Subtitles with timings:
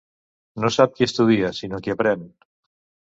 [0.63, 2.25] No sap qui estudia, sinó qui aprèn.